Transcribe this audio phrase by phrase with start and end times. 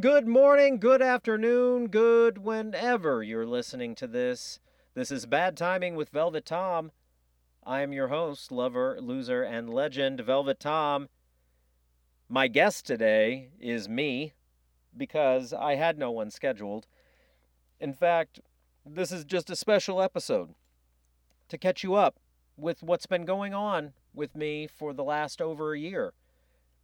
[0.00, 4.60] good morning, good afternoon, good whenever you're listening to this.
[4.94, 6.92] This is Bad Timing with Velvet Tom.
[7.66, 11.08] I am your host, lover, loser, and legend, Velvet Tom.
[12.28, 14.34] My guest today is me
[14.96, 16.86] because I had no one scheduled.
[17.80, 18.38] In fact,
[18.86, 20.54] this is just a special episode
[21.48, 22.20] to catch you up
[22.56, 26.12] with what's been going on with me for the last over a year.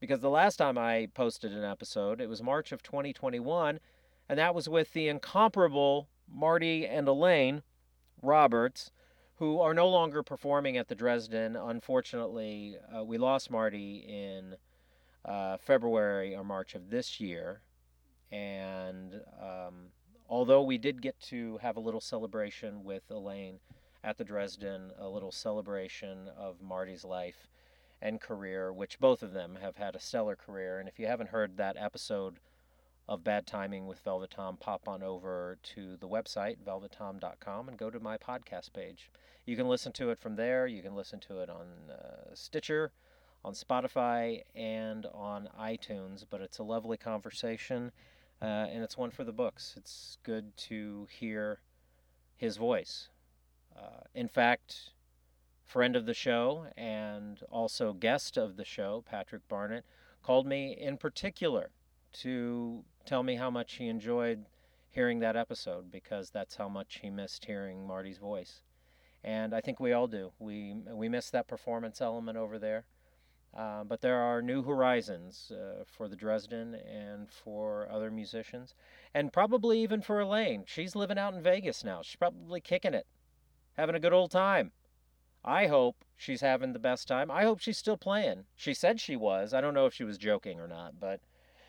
[0.04, 3.80] Because the last time I posted an episode, it was March of 2021,
[4.28, 7.62] and that was with the incomparable Marty and Elaine
[8.20, 8.90] Roberts,
[9.36, 11.56] who are no longer performing at the Dresden.
[11.56, 14.56] Unfortunately, uh, we lost Marty in
[15.24, 17.62] uh, February or March of this year.
[18.30, 19.86] And um,
[20.28, 23.58] although we did get to have a little celebration with Elaine
[24.04, 27.48] at the Dresden, a little celebration of Marty's life
[28.04, 30.78] and career, which both of them have had a stellar career.
[30.78, 32.38] And if you haven't heard that episode
[33.08, 37.90] of Bad Timing with Velvet Tom, pop on over to the website, velvettom.com, and go
[37.90, 39.10] to my podcast page.
[39.46, 40.66] You can listen to it from there.
[40.66, 42.92] You can listen to it on uh, Stitcher,
[43.42, 46.24] on Spotify, and on iTunes.
[46.28, 47.90] But it's a lovely conversation,
[48.42, 49.74] uh, and it's one for the books.
[49.78, 51.60] It's good to hear
[52.36, 53.08] his voice.
[53.74, 54.90] Uh, in fact,
[55.74, 59.84] friend of the show and also guest of the show, Patrick Barnett,
[60.22, 61.70] called me in particular
[62.12, 64.46] to tell me how much he enjoyed
[64.88, 68.62] hearing that episode because that's how much he missed hearing Marty's voice.
[69.24, 70.30] And I think we all do.
[70.38, 72.84] We we miss that performance element over there.
[73.52, 78.76] Uh, but there are new horizons uh, for the Dresden and for other musicians,
[79.12, 80.62] and probably even for Elaine.
[80.68, 82.00] She's living out in Vegas now.
[82.02, 83.08] She's probably kicking it,
[83.76, 84.70] having a good old time.
[85.44, 87.30] I hope she's having the best time.
[87.30, 88.44] I hope she's still playing.
[88.56, 89.52] She said she was.
[89.52, 91.20] I don't know if she was joking or not, but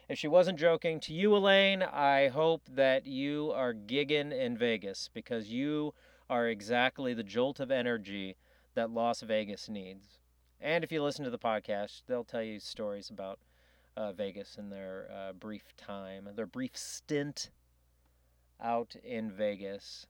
[0.07, 5.09] if she wasn't joking, to you, Elaine, I hope that you are gigging in Vegas
[5.13, 5.93] because you
[6.29, 8.37] are exactly the jolt of energy
[8.75, 10.19] that Las Vegas needs.
[10.61, 13.39] And if you listen to the podcast, they'll tell you stories about
[13.97, 17.49] uh, Vegas and their uh, brief time, their brief stint
[18.61, 20.07] out in Vegas.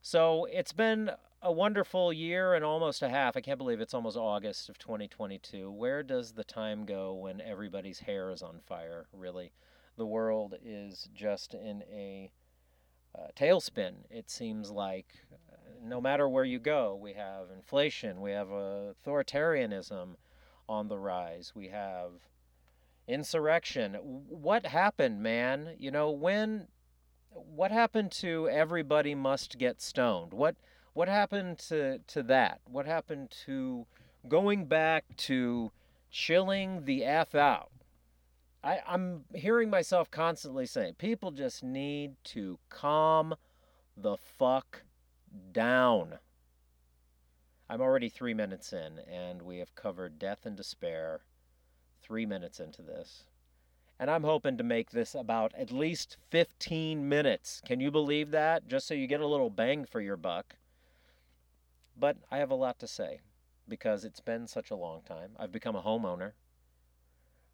[0.00, 1.10] So it's been
[1.44, 3.36] a wonderful year and almost a half.
[3.36, 5.70] I can't believe it's almost August of 2022.
[5.70, 9.52] Where does the time go when everybody's hair is on fire, really?
[9.98, 12.32] The world is just in a
[13.14, 15.06] uh, tailspin, it seems like.
[15.82, 20.14] No matter where you go, we have inflation, we have authoritarianism
[20.66, 22.12] on the rise, we have
[23.06, 23.94] insurrection.
[23.96, 25.76] What happened, man?
[25.78, 26.68] You know, when.
[27.36, 30.32] What happened to everybody must get stoned?
[30.32, 30.54] What
[30.94, 32.60] what happened to, to that?
[32.64, 33.86] What happened to
[34.28, 35.72] going back to
[36.10, 37.70] chilling the F out?
[38.62, 43.34] I, I'm hearing myself constantly saying people just need to calm
[43.96, 44.84] the fuck
[45.52, 46.14] down.
[47.68, 51.22] I'm already three minutes in, and we have covered death and despair
[52.02, 53.24] three minutes into this.
[53.98, 57.62] And I'm hoping to make this about at least 15 minutes.
[57.64, 58.68] Can you believe that?
[58.68, 60.56] Just so you get a little bang for your buck.
[61.96, 63.20] But I have a lot to say
[63.68, 65.30] because it's been such a long time.
[65.38, 66.32] I've become a homeowner.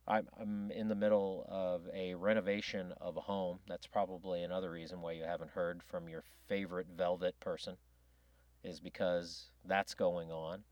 [0.09, 3.61] I'm, I'm in the middle of a renovation of a home.
[3.69, 7.77] That's probably another reason why you haven't heard from your favorite velvet person,
[8.65, 10.65] is because that's going on.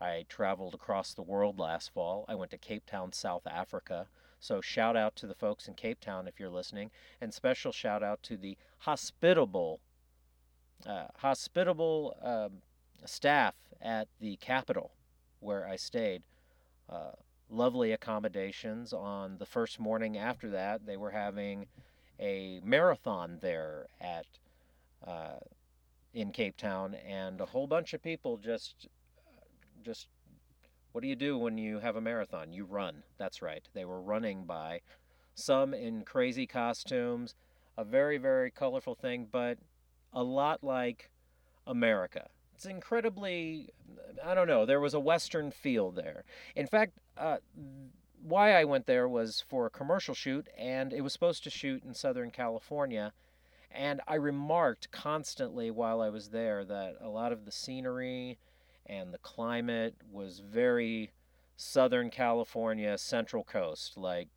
[0.00, 2.24] I traveled across the world last fall.
[2.28, 4.06] I went to Cape Town, South Africa.
[4.38, 6.90] So, shout out to the folks in Cape Town if you're listening,
[7.20, 9.80] and special shout out to the hospitable,
[10.86, 12.60] uh, hospitable um,
[13.08, 14.92] staff at the Capitol
[15.40, 16.22] where I stayed.
[16.88, 17.12] Uh,
[17.50, 18.92] lovely accommodations.
[18.92, 21.66] On the first morning after that, they were having
[22.18, 24.26] a marathon there at
[25.06, 25.38] uh,
[26.12, 28.88] in Cape Town, and a whole bunch of people just
[29.82, 30.08] just
[30.92, 32.52] what do you do when you have a marathon?
[32.52, 33.02] You run.
[33.18, 33.68] That's right.
[33.74, 34.80] They were running by
[35.34, 37.34] some in crazy costumes,
[37.76, 39.58] a very very colorful thing, but
[40.12, 41.10] a lot like
[41.66, 43.68] America it's incredibly
[44.24, 46.24] i don't know there was a western feel there.
[46.54, 47.38] In fact uh,
[48.22, 51.82] why i went there was for a commercial shoot and it was supposed to shoot
[51.84, 53.12] in southern california
[53.70, 58.38] and i remarked constantly while i was there that a lot of the scenery
[58.86, 61.12] and the climate was very
[61.56, 64.28] southern california central coast like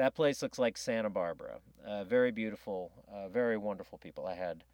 [0.00, 1.58] that place looks like santa barbara.
[1.86, 4.26] Uh, very beautiful uh, very wonderful people.
[4.26, 4.64] I had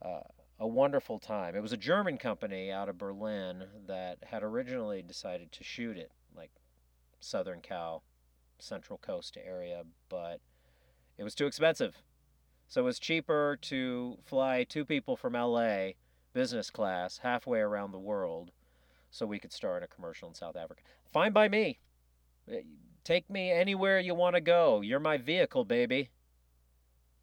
[0.00, 0.20] uh,
[0.58, 1.56] a wonderful time.
[1.56, 6.12] It was a German company out of Berlin that had originally decided to shoot it,
[6.36, 6.50] like
[7.20, 8.02] Southern Cal,
[8.58, 10.40] Central Coast area, but
[11.18, 11.96] it was too expensive.
[12.68, 15.90] So it was cheaper to fly two people from LA
[16.32, 18.50] business class halfway around the world
[19.10, 20.82] so we could start a commercial in South Africa.
[21.12, 21.78] Fine by me.
[22.50, 22.62] Eh,
[23.04, 24.80] take me anywhere you want to go.
[24.80, 26.10] You're my vehicle, baby.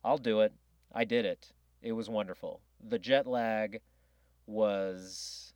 [0.03, 0.53] I'll do it.
[0.93, 1.51] I did it.
[1.81, 2.61] It was wonderful.
[2.79, 3.81] The jet lag
[4.45, 5.53] was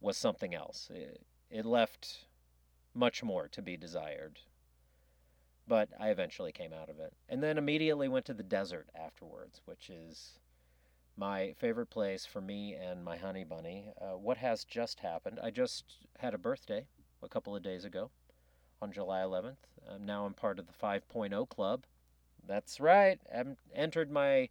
[0.00, 0.88] was something else.
[0.94, 2.24] It, it left
[2.94, 4.38] much more to be desired.
[5.68, 7.12] But I eventually came out of it.
[7.28, 10.38] And then immediately went to the desert afterwards, which is
[11.16, 13.92] my favorite place for me and my honey bunny.
[14.00, 15.38] Uh, what has just happened?
[15.42, 15.84] I just
[16.18, 16.86] had a birthday
[17.22, 18.10] a couple of days ago
[18.80, 19.56] on July 11th.
[19.88, 21.84] Um, now I'm part of the 5.0 club.
[22.46, 23.20] That's right.
[23.32, 24.48] I've entered my,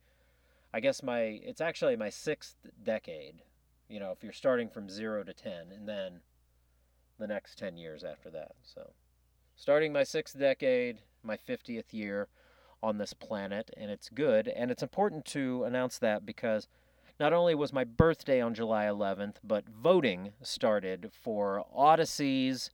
[0.74, 3.42] I guess my, it's actually my sixth decade.
[3.88, 6.22] You know, if you're starting from zero to 10, and then
[7.18, 8.52] the next 10 years after that.
[8.64, 8.92] So,
[9.56, 12.28] starting my sixth decade, my 50th year
[12.82, 14.48] on this planet, and it's good.
[14.48, 16.68] And it's important to announce that because
[17.20, 22.70] not only was my birthday on July 11th, but voting started for Audacy's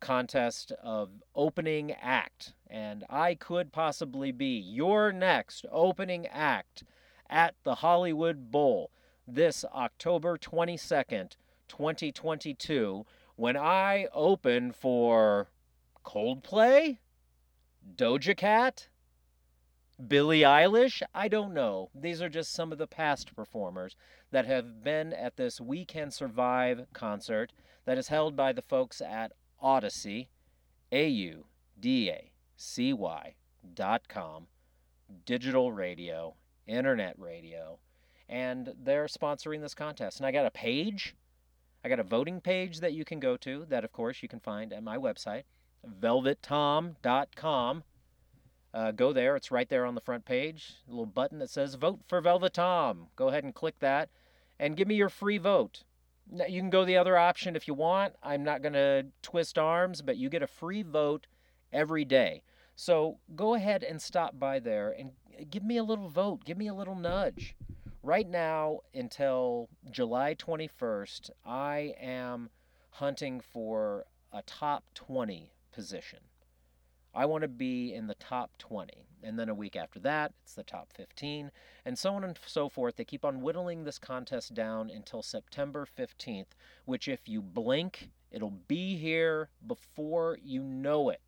[0.00, 2.54] contest of opening act.
[2.68, 6.84] And I could possibly be your next opening act
[7.30, 8.90] at the Hollywood Bowl
[9.26, 11.36] this October 22nd,
[11.68, 13.06] 2022,
[13.36, 15.48] when I open for
[16.04, 16.98] Coldplay,
[17.96, 18.88] Doja Cat,
[20.06, 21.02] Billie Eilish?
[21.14, 21.90] I don't know.
[21.94, 23.96] These are just some of the past performers
[24.30, 27.52] that have been at this We Can Survive concert
[27.84, 29.32] that is held by the folks at
[29.62, 30.28] Audacy,
[30.90, 31.44] A U
[31.78, 33.34] D A C Y
[33.74, 34.46] dot com,
[35.24, 36.34] digital radio,
[36.66, 37.78] internet radio,
[38.28, 40.18] and they're sponsoring this contest.
[40.18, 41.14] And I got a page,
[41.84, 44.40] I got a voting page that you can go to, that of course you can
[44.40, 45.44] find at my website,
[46.00, 47.84] velvettom.com.
[48.72, 51.74] Uh, go there, it's right there on the front page, a little button that says
[51.74, 53.08] Vote for Velvet Tom.
[53.16, 54.10] Go ahead and click that
[54.60, 55.82] and give me your free vote.
[56.48, 58.14] You can go the other option if you want.
[58.22, 61.26] I'm not going to twist arms, but you get a free vote
[61.72, 62.42] every day.
[62.82, 65.10] So go ahead and stop by there and
[65.50, 66.46] give me a little vote.
[66.46, 67.54] Give me a little nudge.
[68.02, 72.48] Right now, until July 21st, I am
[72.92, 76.20] hunting for a top 20 position.
[77.14, 79.04] I want to be in the top 20.
[79.22, 81.50] And then a week after that, it's the top 15,
[81.84, 82.96] and so on and so forth.
[82.96, 86.54] They keep on whittling this contest down until September 15th,
[86.86, 91.20] which, if you blink, it'll be here before you know it.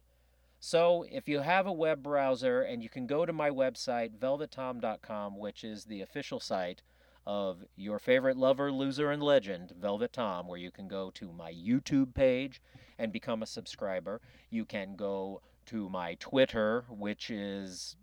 [0.64, 5.36] So, if you have a web browser and you can go to my website, velvettom.com,
[5.36, 6.82] which is the official site
[7.26, 11.52] of your favorite lover, loser, and legend, Velvet Tom, where you can go to my
[11.52, 12.62] YouTube page
[12.96, 14.20] and become a subscriber.
[14.50, 17.96] You can go to my Twitter, which is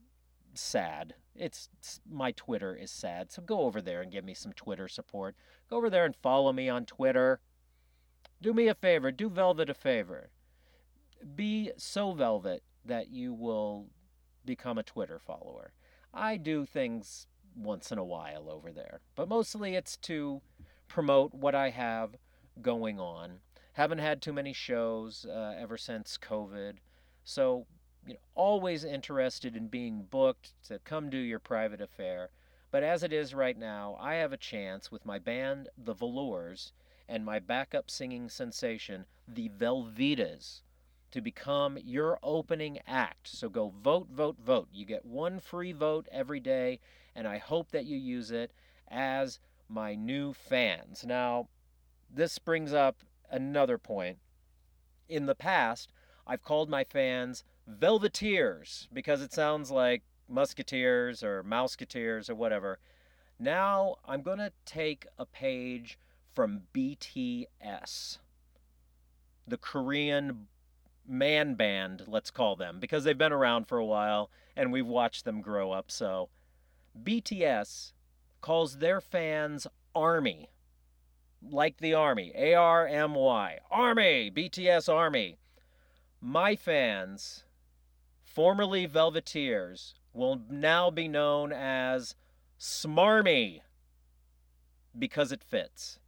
[0.53, 1.13] sad.
[1.37, 1.69] It's,
[2.11, 3.31] my Twitter is sad.
[3.31, 5.33] So go over there and give me some Twitter support.
[5.69, 7.39] Go over there and follow me on Twitter.
[8.41, 10.29] Do me a favor, do Velvet a favor.
[11.35, 13.87] Be so velvet that you will
[14.45, 15.73] become a Twitter follower.
[16.13, 20.41] I do things once in a while over there, but mostly it's to
[20.87, 22.15] promote what I have
[22.61, 23.39] going on.
[23.73, 26.77] Haven't had too many shows uh, ever since COVID.
[27.23, 27.67] So,
[28.07, 32.31] you know, always interested in being booked to come do your private affair.
[32.71, 36.71] But as it is right now, I have a chance with my band, The Velours,
[37.07, 40.61] and my backup singing sensation, The Velveettas,
[41.11, 43.27] to become your opening act.
[43.27, 44.67] So go vote, vote, vote.
[44.71, 46.79] You get one free vote every day,
[47.15, 48.51] and I hope that you use it
[48.87, 51.05] as my new fans.
[51.05, 51.47] Now,
[52.09, 52.97] this brings up
[53.29, 54.17] another point.
[55.07, 55.91] In the past,
[56.25, 62.79] I've called my fans Velveteers because it sounds like Musketeers or Mouseketeers or whatever.
[63.39, 65.97] Now I'm going to take a page
[66.33, 68.17] from BTS,
[69.47, 70.47] the Korean
[71.09, 75.25] man band, let's call them, because they've been around for a while and we've watched
[75.25, 75.89] them grow up.
[75.89, 76.29] So
[77.01, 77.93] BTS
[78.41, 80.49] calls their fans Army,
[81.41, 85.37] like the Army, A R M Y, Army, BTS Army.
[86.21, 87.43] My fans,
[88.21, 92.15] formerly Velveteers, will now be known as
[92.59, 93.61] Smarmy
[94.97, 95.99] because it fits.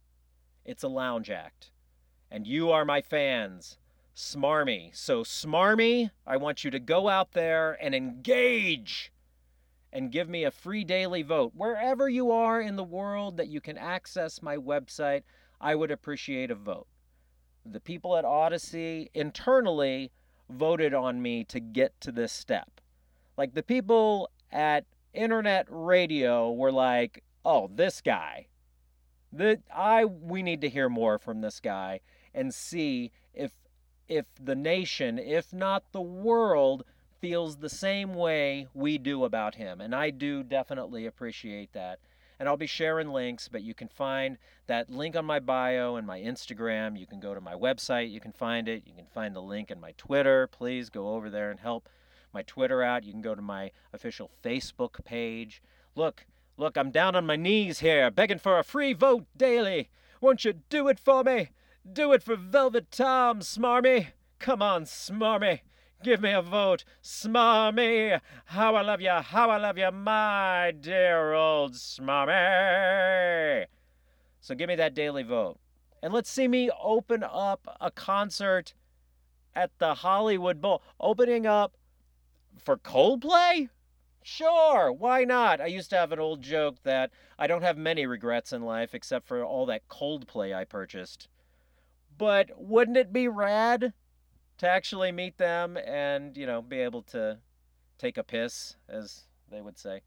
[0.64, 1.70] It's a lounge act.
[2.30, 3.78] And you are my fans,
[4.14, 4.94] Smarmy.
[4.94, 9.12] So, Smarmy, I want you to go out there and engage
[9.92, 11.52] and give me a free daily vote.
[11.54, 15.22] Wherever you are in the world that you can access my website,
[15.60, 16.86] I would appreciate a vote
[17.64, 20.10] the people at Audacy internally
[20.50, 22.80] voted on me to get to this step.
[23.36, 28.48] Like the people at internet radio were like, "Oh, this guy.
[29.32, 32.00] That I we need to hear more from this guy
[32.34, 33.52] and see if
[34.16, 36.84] if the nation, if not the world,
[37.20, 41.98] feels the same way we do about him." And I do definitely appreciate that.
[42.38, 46.04] And I'll be sharing links, but you can find that link on my bio and
[46.04, 46.98] my Instagram.
[46.98, 48.82] You can go to my website, you can find it.
[48.84, 50.48] You can find the link in my Twitter.
[50.48, 51.88] Please go over there and help
[52.32, 53.04] my Twitter out.
[53.04, 55.62] You can go to my official Facebook page.
[55.94, 56.26] Look,
[56.56, 59.90] look, I'm down on my knees here, begging for a free vote daily.
[60.20, 61.50] Won't you do it for me?
[61.90, 64.08] Do it for Velvet Tom, Smarmy.
[64.38, 65.60] Come on, Smarmy.
[66.04, 66.84] Give me a vote.
[67.02, 68.20] Smarmy.
[68.46, 69.10] How I love you.
[69.10, 73.66] How I love you, my dear old Smarmy.
[74.40, 75.58] So give me that daily vote.
[76.02, 78.74] And let's see me open up a concert
[79.54, 80.82] at the Hollywood Bowl.
[81.00, 81.76] Opening up
[82.58, 83.70] for Coldplay?
[84.22, 85.60] Sure, why not?
[85.60, 88.94] I used to have an old joke that I don't have many regrets in life
[88.94, 91.28] except for all that Coldplay I purchased.
[92.18, 93.92] But wouldn't it be rad
[94.58, 97.38] to actually meet them and, you know, be able to
[97.98, 100.02] take a piss, as they would say?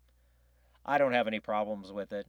[0.86, 2.28] I don't have any problems with it.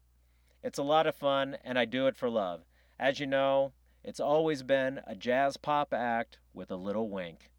[0.62, 2.62] It's a lot of fun, and I do it for love.
[2.98, 7.50] As you know, it's always been a jazz pop act with a little wink.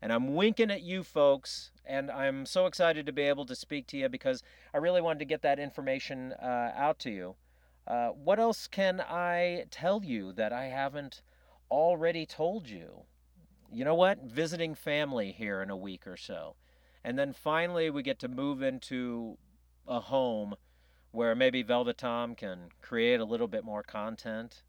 [0.00, 3.86] And I'm winking at you folks, and I'm so excited to be able to speak
[3.88, 7.36] to you because I really wanted to get that information uh, out to you.
[7.86, 11.22] Uh, what else can I tell you that I haven't
[11.74, 13.04] already told you?
[13.72, 14.22] You know what?
[14.22, 16.56] Visiting family here in a week or so.
[17.02, 19.36] And then finally, we get to move into
[19.86, 20.54] a home
[21.10, 24.62] where maybe Velvet Tom can create a little bit more content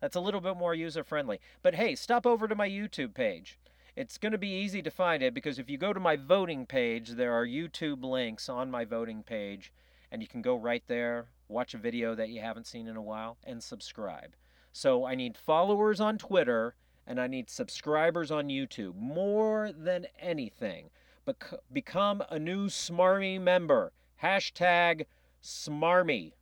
[0.00, 1.40] that's a little bit more user friendly.
[1.62, 3.58] But hey, stop over to my YouTube page.
[3.96, 6.64] It's going to be easy to find it because if you go to my voting
[6.64, 9.72] page, there are YouTube links on my voting page,
[10.10, 13.02] and you can go right there, watch a video that you haven't seen in a
[13.02, 14.34] while, and subscribe.
[14.72, 16.74] So I need followers on Twitter
[17.06, 20.90] and I need subscribers on YouTube more than anything.
[21.24, 23.92] Bec- become a new Smarmy member.
[24.22, 25.06] Hashtag
[25.42, 26.32] Smarmy.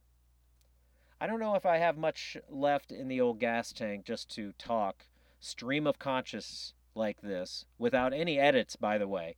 [1.20, 4.52] I don't know if I have much left in the old gas tank just to
[4.52, 5.06] talk
[5.40, 9.36] stream of conscious like this without any edits, by the way.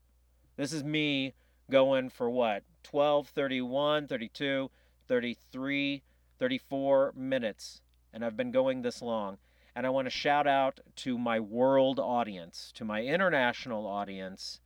[0.56, 1.34] This is me
[1.70, 2.64] going for what?
[2.82, 4.70] 12, 31, 32,
[5.06, 6.02] 33,
[6.38, 7.80] 34 minutes.
[8.12, 9.38] And I've been going this long.
[9.74, 14.60] And I want to shout out to my world audience, to my international audience,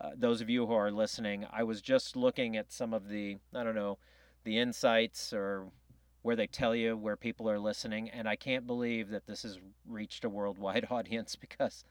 [0.00, 1.46] uh, those of you who are listening.
[1.52, 3.98] I was just looking at some of the, I don't know,
[4.44, 5.68] the insights or
[6.24, 9.58] where they tell you where people are listening and i can't believe that this has
[9.86, 11.84] reached a worldwide audience because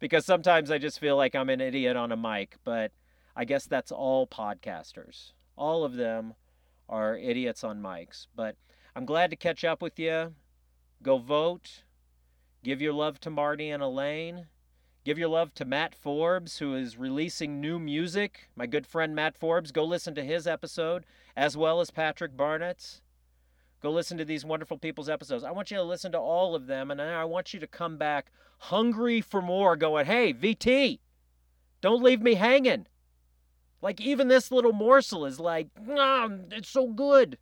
[0.00, 2.90] because sometimes i just feel like i'm an idiot on a mic but
[3.36, 6.34] i guess that's all podcasters all of them
[6.88, 8.56] are idiots on mics but
[8.94, 10.34] i'm glad to catch up with you
[11.02, 11.82] go vote
[12.62, 14.46] give your love to marty and elaine
[15.02, 18.50] Give your love to Matt Forbes, who is releasing new music.
[18.54, 23.00] My good friend Matt Forbes, go listen to his episode, as well as Patrick Barnett's.
[23.82, 25.42] Go listen to these wonderful people's episodes.
[25.42, 27.96] I want you to listen to all of them, and I want you to come
[27.96, 30.98] back hungry for more, going, hey, VT,
[31.80, 32.86] don't leave me hanging.
[33.80, 37.38] Like, even this little morsel is like, ah, it's so good.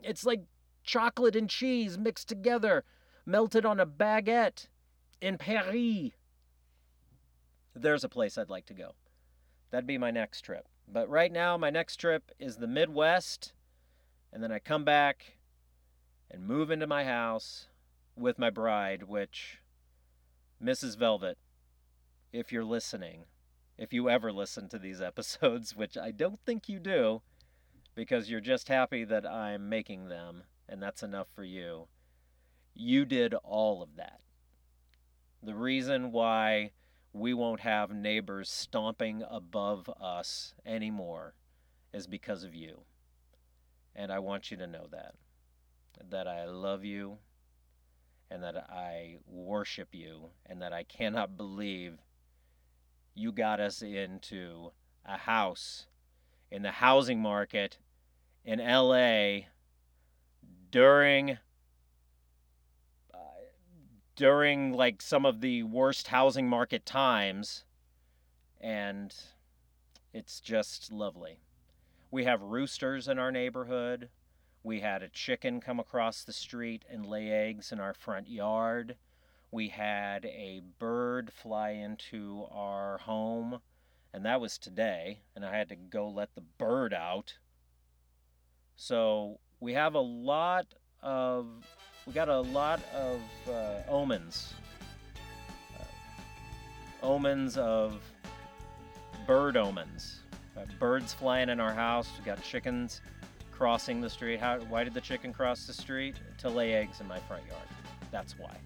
[0.00, 0.42] It's like
[0.88, 2.82] chocolate and cheese mixed together,
[3.26, 4.68] melted on a baguette
[5.20, 6.12] in Paris.
[7.74, 8.94] There's a place I'd like to go.
[9.70, 10.66] That'd be my next trip.
[10.90, 13.52] But right now, my next trip is the Midwest,
[14.32, 15.34] and then I come back
[16.30, 17.66] and move into my house
[18.16, 19.58] with my bride, which,
[20.62, 20.96] Mrs.
[20.96, 21.36] Velvet,
[22.32, 23.24] if you're listening,
[23.76, 27.20] if you ever listen to these episodes, which I don't think you do,
[27.94, 31.88] because you're just happy that I'm making them, and that's enough for you,
[32.74, 34.20] you did all of that.
[35.42, 36.72] The reason why
[37.12, 41.34] we won't have neighbors stomping above us anymore
[41.92, 42.82] is because of you.
[43.94, 45.14] And I want you to know that
[46.10, 47.18] that I love you
[48.30, 51.98] and that I worship you and that I cannot believe
[53.14, 54.70] you got us into
[55.04, 55.86] a house
[56.50, 57.78] in the housing market
[58.44, 59.48] in LA
[60.70, 61.38] during
[63.14, 63.18] uh,
[64.16, 67.64] during like some of the worst housing market times
[68.60, 69.14] and
[70.12, 71.38] it's just lovely.
[72.10, 74.08] We have roosters in our neighborhood.
[74.62, 78.96] We had a chicken come across the street and lay eggs in our front yard.
[79.50, 83.60] We had a bird fly into our home
[84.12, 87.38] and that was today, and I had to go let the bird out.
[88.76, 90.66] So we have a lot
[91.02, 91.46] of
[92.06, 94.54] we got a lot of uh, omens,
[95.78, 95.84] uh,
[97.02, 98.00] omens of
[99.26, 100.20] bird omens.
[100.56, 102.08] Uh, birds flying in our house.
[102.18, 103.00] We got chickens
[103.52, 104.40] crossing the street.
[104.40, 104.58] How?
[104.60, 106.16] Why did the chicken cross the street?
[106.38, 107.68] To lay eggs in my front yard.
[108.10, 108.56] That's why.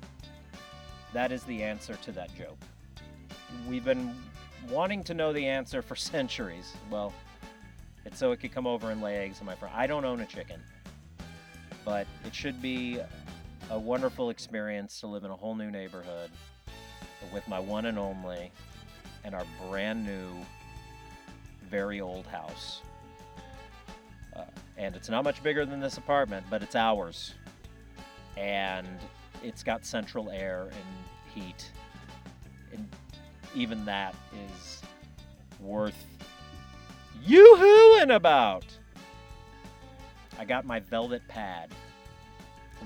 [1.12, 2.58] That is the answer to that joke.
[3.68, 4.14] We've been
[4.70, 6.74] wanting to know the answer for centuries.
[6.90, 7.12] Well,
[8.04, 9.74] it's so it could come over and lay eggs in my front.
[9.74, 10.60] I don't own a chicken,
[11.84, 12.98] but it should be
[13.70, 16.30] a wonderful experience to live in a whole new neighborhood
[17.32, 18.50] with my one and only
[19.24, 20.30] and our brand new,
[21.70, 22.82] very old house.
[24.34, 24.44] Uh,
[24.76, 27.34] and it's not much bigger than this apartment, but it's ours.
[28.36, 28.86] And
[29.42, 31.70] it's got central air and heat.
[32.72, 32.88] And
[33.54, 34.14] even that
[34.50, 34.82] is
[35.60, 36.06] worth
[37.24, 38.64] yoo-hooing about.
[40.38, 41.70] I got my velvet pad.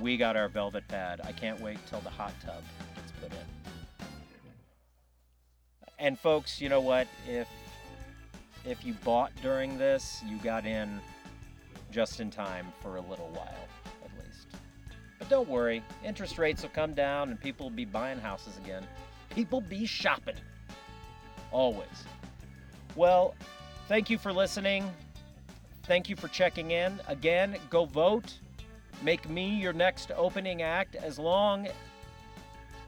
[0.01, 1.21] We got our velvet pad.
[1.25, 2.63] I can't wait till the hot tub
[2.95, 3.39] gets put in.
[5.99, 7.07] And folks, you know what?
[7.29, 7.49] If
[8.65, 11.01] if you bought during this, you got in
[11.93, 13.69] just in time for a little while,
[14.05, 14.49] at least.
[15.19, 18.83] But don't worry, interest rates will come down and people will be buying houses again.
[19.31, 20.35] People be shopping.
[21.53, 22.05] Always.
[22.97, 23.35] Well,
[23.89, 24.91] thank you for listening.
[25.87, 27.01] Thank you for checking in.
[27.07, 28.35] Again, go vote.
[29.03, 31.69] Make me your next opening act as long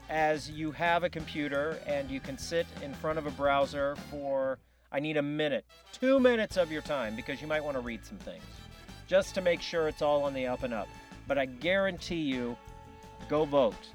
[0.09, 4.59] as you have a computer and you can sit in front of a browser for,
[4.91, 8.03] I need a minute, two minutes of your time because you might want to read
[8.03, 8.43] some things
[9.07, 10.89] just to make sure it's all on the up and up.
[11.25, 12.57] But I guarantee you,
[13.29, 13.87] go vote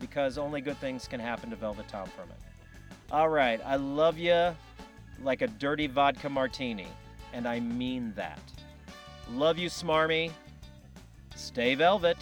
[0.00, 2.36] because only good things can happen to Velvet Tom from it.
[3.10, 4.54] All right, I love you
[5.22, 6.88] like a dirty vodka martini,
[7.32, 8.40] and I mean that.
[9.32, 10.32] Love you, Smarmy.
[11.34, 12.18] Stay velvet.